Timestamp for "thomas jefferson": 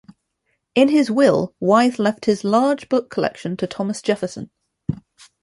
3.67-4.49